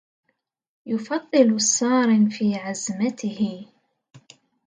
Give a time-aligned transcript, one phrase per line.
[0.85, 3.67] يفضل الصارم في عزمته